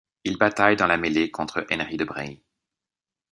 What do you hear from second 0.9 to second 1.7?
mêlée contre